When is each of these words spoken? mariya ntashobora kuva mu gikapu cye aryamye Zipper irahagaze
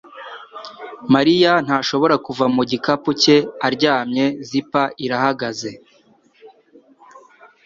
mariya 1.13 1.53
ntashobora 1.65 2.15
kuva 2.25 2.45
mu 2.55 2.63
gikapu 2.71 3.09
cye 3.21 3.37
aryamye 3.67 4.25
Zipper 4.47 4.87
irahagaze 5.05 5.71